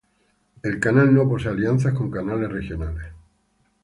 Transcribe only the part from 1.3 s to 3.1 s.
alianzas con canales regionales.